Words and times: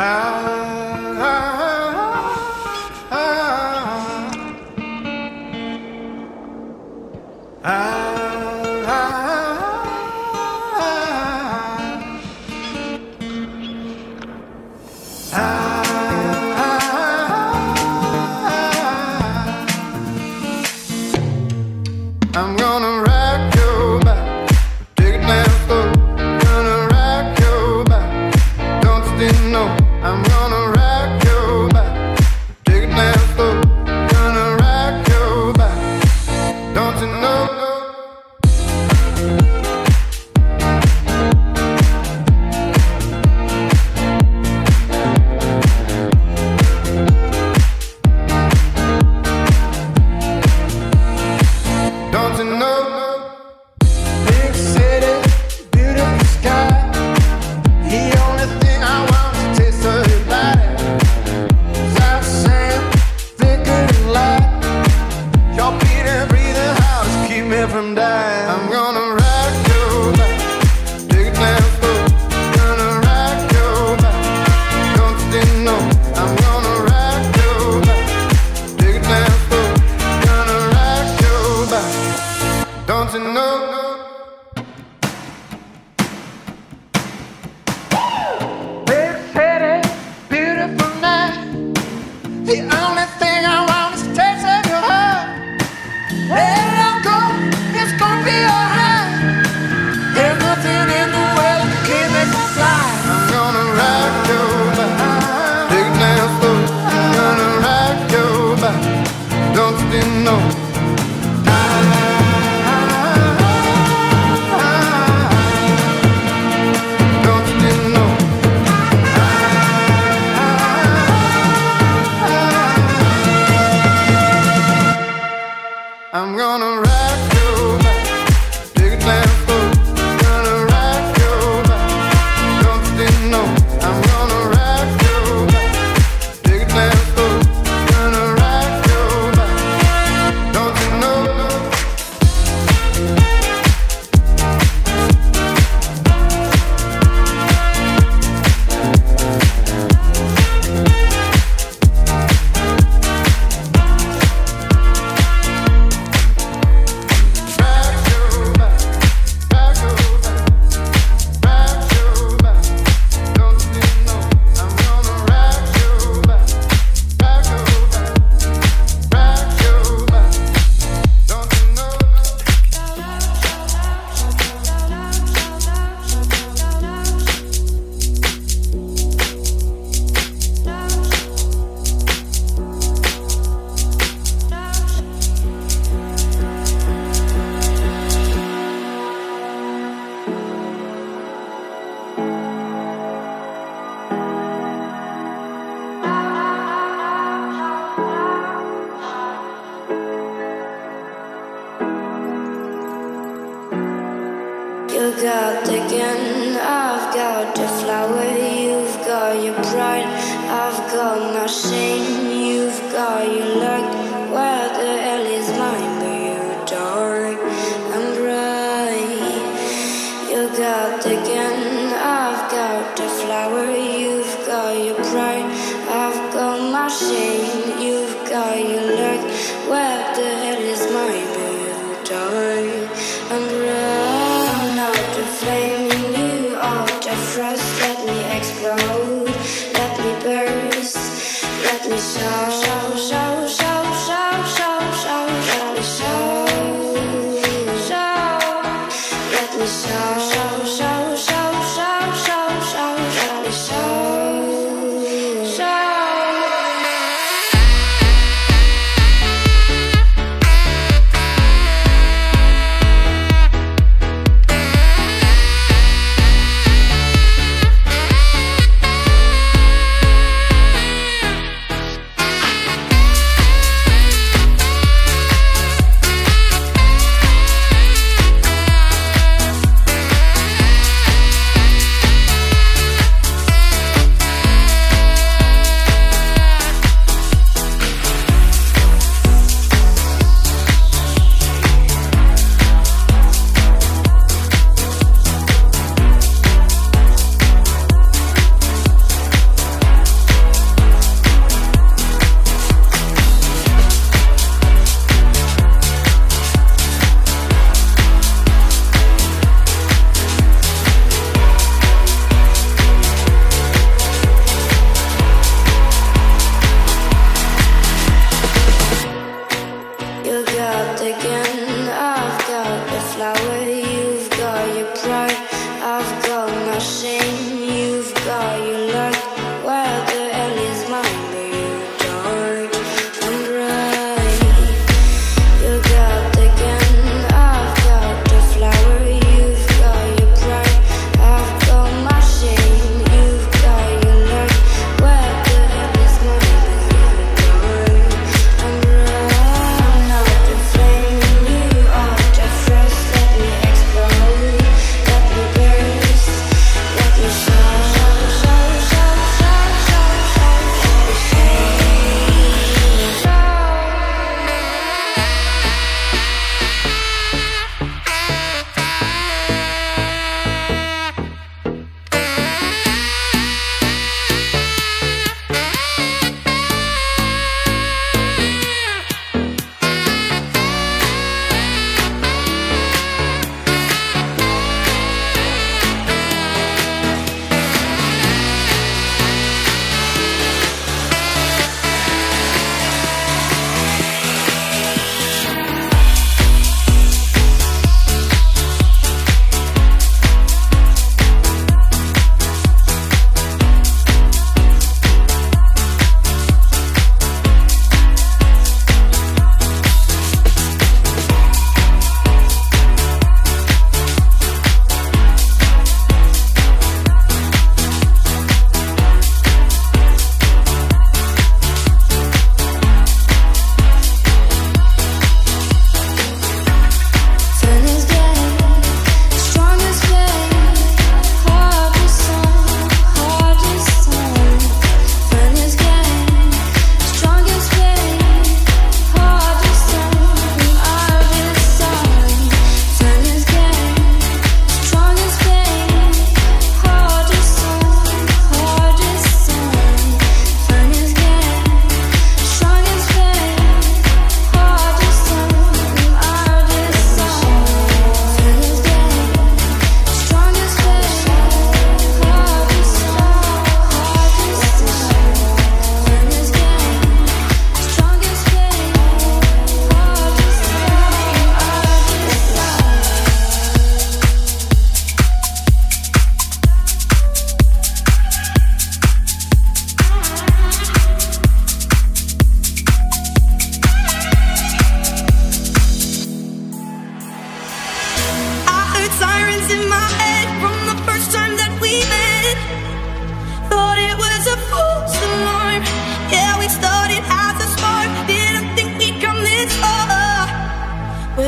I'm 0.00 0.67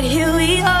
Bye. 0.01 0.80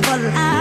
live 0.00 0.24
a 0.24 0.28
lie. 0.28 0.57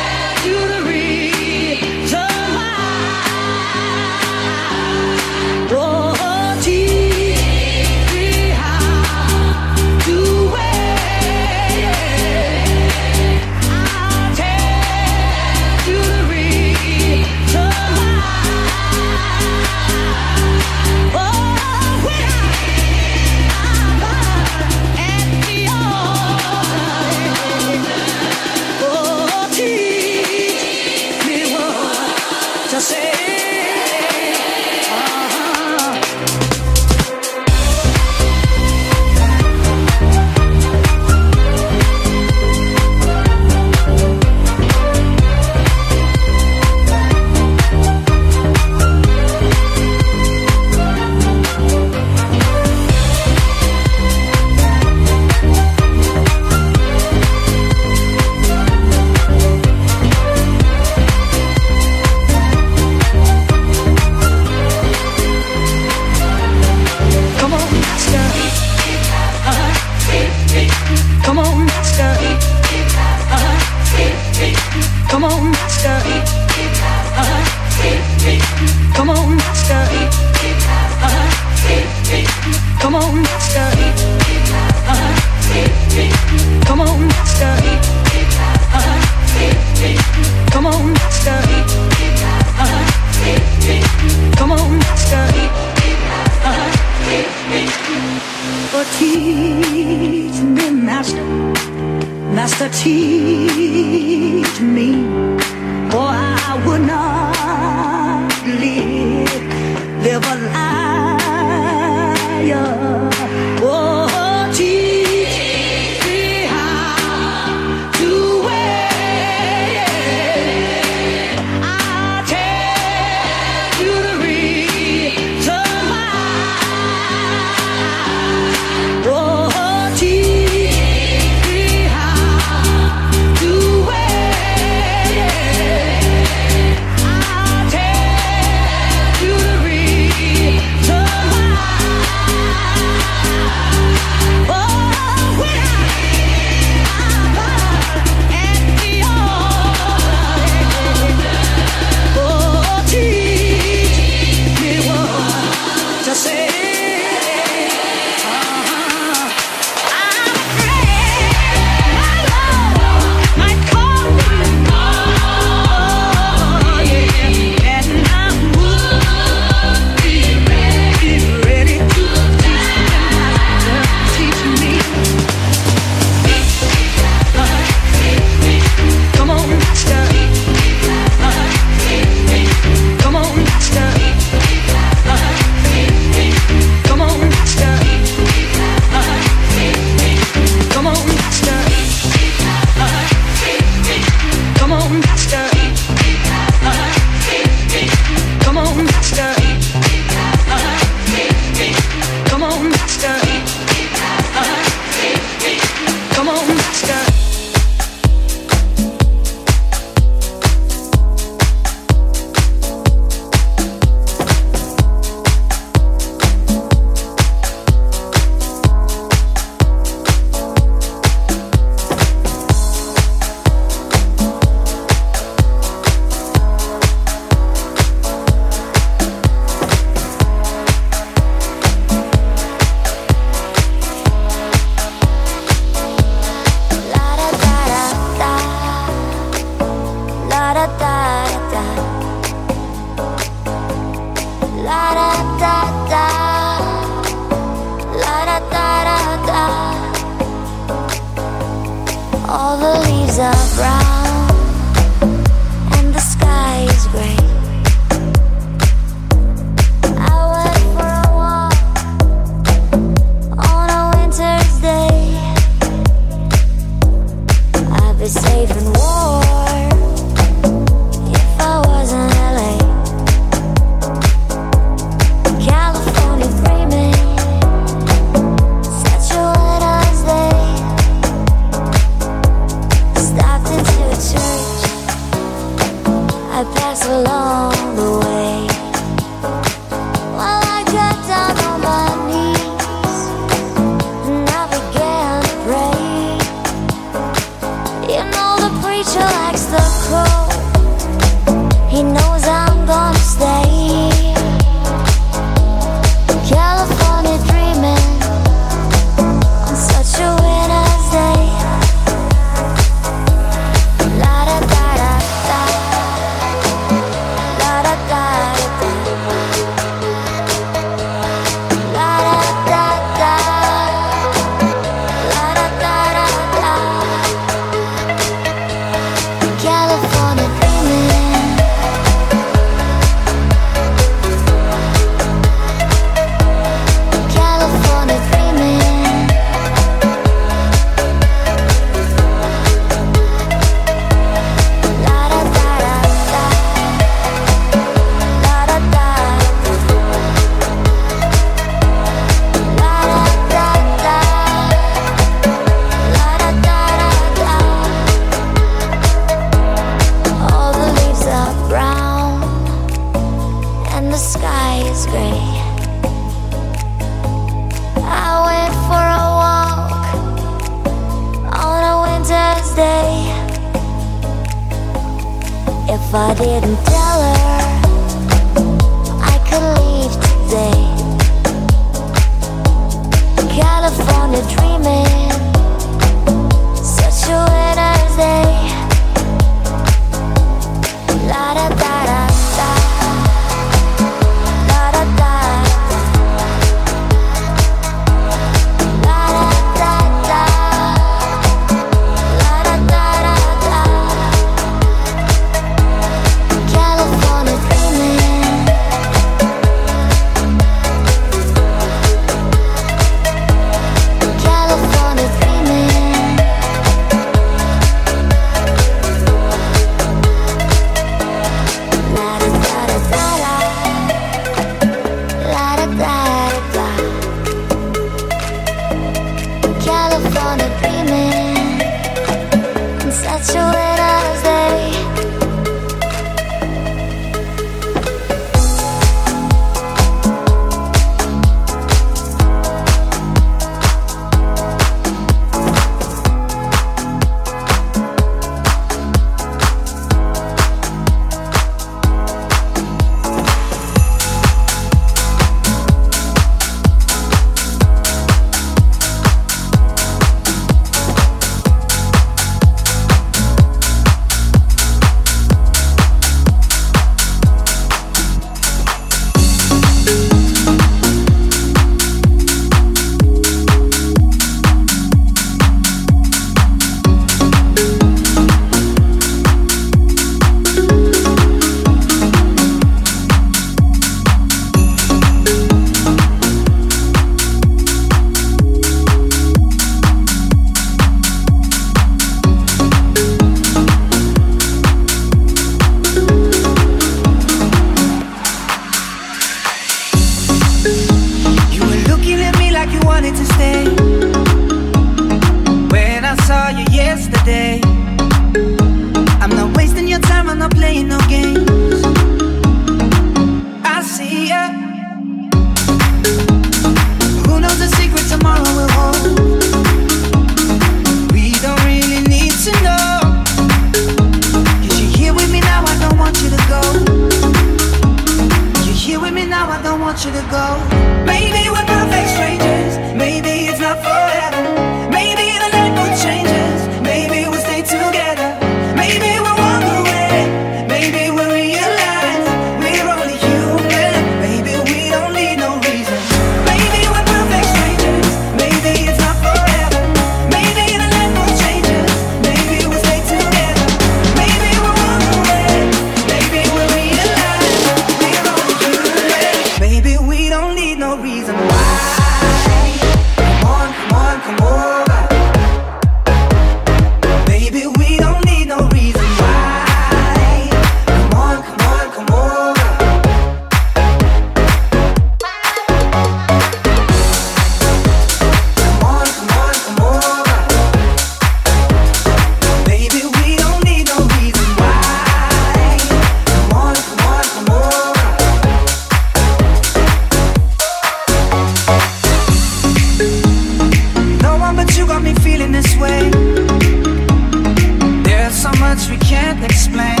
can't 599.12 599.44
explain. 599.44 600.00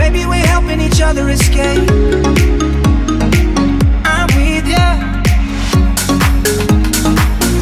Maybe 0.00 0.24
we're 0.24 0.48
helping 0.54 0.80
each 0.80 1.00
other 1.00 1.28
escape. 1.30 1.90
I'm 4.14 4.28
with. 4.38 4.86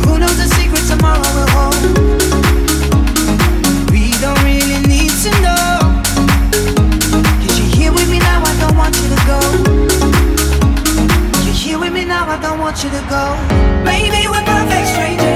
Who 0.05 0.13
knows 0.21 0.37
the 0.43 0.49
secret 0.59 0.85
tomorrow 0.93 1.31
will 1.37 1.51
hold? 1.57 1.83
We 3.93 4.05
don't 4.25 4.43
really 4.51 4.81
need 4.95 5.15
to 5.25 5.33
you're 7.57 7.73
here 7.79 7.93
with 7.99 8.09
me 8.11 8.19
now, 8.19 8.43
I 8.51 8.55
don't 8.63 8.77
want 8.77 8.95
you 9.01 9.09
to 9.15 9.21
go. 9.33 9.41
You're 11.45 11.61
here 11.65 11.79
with 11.79 11.95
me 11.95 12.05
now, 12.05 12.29
I 12.29 12.39
don't 12.45 12.61
want 12.61 12.85
you 12.85 12.91
to 12.91 13.03
go. 13.17 13.25
Maybe 13.91 14.21
we're 14.29 14.47
perfect 14.53 14.87
strangers. 14.93 15.36